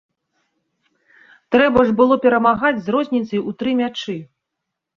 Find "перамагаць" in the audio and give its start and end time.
2.25-2.73